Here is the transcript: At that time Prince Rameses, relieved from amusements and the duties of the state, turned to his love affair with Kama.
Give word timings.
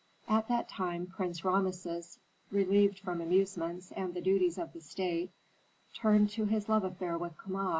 At 0.27 0.47
that 0.47 0.67
time 0.67 1.05
Prince 1.05 1.45
Rameses, 1.45 2.17
relieved 2.49 2.97
from 2.97 3.21
amusements 3.21 3.91
and 3.91 4.15
the 4.15 4.21
duties 4.21 4.57
of 4.57 4.73
the 4.73 4.81
state, 4.81 5.29
turned 5.93 6.31
to 6.31 6.45
his 6.45 6.67
love 6.67 6.83
affair 6.83 7.19
with 7.19 7.37
Kama. 7.37 7.69